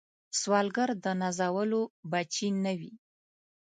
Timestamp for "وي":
2.79-2.93